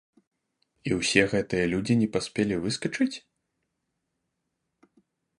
І 0.89 0.95
ўсе 0.99 1.21
гэтыя 1.33 1.65
людзі 1.73 1.97
не 2.01 2.07
паспелі 2.15 2.55
выскачыць? 2.63 3.11